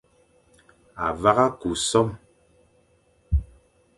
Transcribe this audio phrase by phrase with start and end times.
[1.03, 2.07] A vagha ku som,